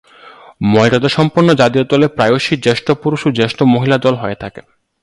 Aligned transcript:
মর্যাদাসম্পন্ন 0.63 1.49
জাতীয় 1.53 1.83
দলে 1.83 2.07
প্রায়শঃই 2.07 2.57
জ্যেষ্ঠ 2.57 2.87
পুরুষ 2.91 3.21
ও 3.27 3.29
জ্যেষ্ঠ 3.31 3.59
মহিলা 3.73 3.97
দল 3.97 4.15
হয়ে 4.15 4.35
থাকে। 4.35 4.61